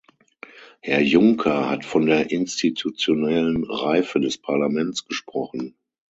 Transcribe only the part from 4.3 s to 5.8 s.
Parlaments gesprochen.